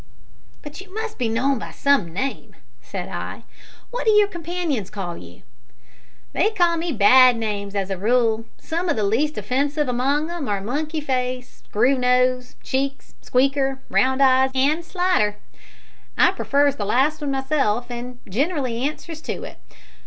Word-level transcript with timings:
"But 0.63 0.81
you 0.81 0.91
must 0.95 1.19
be 1.19 1.29
known 1.29 1.59
by 1.59 1.69
some 1.69 2.11
name," 2.11 2.55
said 2.81 3.07
I. 3.07 3.43
"What 3.91 4.05
do 4.05 4.09
your 4.11 4.27
companions 4.27 4.89
call 4.89 5.15
you?" 5.15 5.43
"They 6.33 6.49
call 6.49 6.75
me 6.75 6.91
bad 6.91 7.37
names, 7.37 7.75
as 7.75 7.91
a 7.91 7.99
rule. 7.99 8.45
Some 8.57 8.89
o' 8.89 8.93
the 8.93 9.03
least 9.03 9.37
offensive 9.37 9.87
among 9.87 10.31
'em 10.31 10.47
are 10.47 10.59
Monkey 10.59 11.01
face, 11.01 11.61
Screwnose, 11.71 12.55
Cheeks, 12.63 13.13
Squeaker, 13.21 13.79
Roundeyes, 13.91 14.49
and 14.55 14.83
Slidder. 14.83 15.35
I 16.17 16.31
prefers 16.31 16.77
the 16.77 16.85
last 16.87 17.21
myself, 17.21 17.91
an' 17.91 18.17
ginerally 18.27 18.81
answers 18.81 19.21
to 19.21 19.43
it. 19.43 19.59